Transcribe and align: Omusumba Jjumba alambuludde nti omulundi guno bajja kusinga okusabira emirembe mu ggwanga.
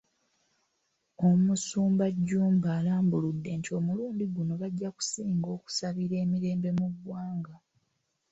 Omusumba 1.29 2.05
Jjumba 2.15 2.69
alambuludde 2.79 3.49
nti 3.59 3.69
omulundi 3.79 4.23
guno 4.33 4.53
bajja 4.61 4.89
kusinga 4.97 5.47
okusabira 5.57 6.15
emirembe 6.23 6.69
mu 6.79 6.87
ggwanga. 6.93 7.55